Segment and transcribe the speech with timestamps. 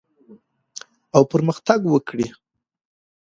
[1.15, 2.27] او پرمختګ وکړي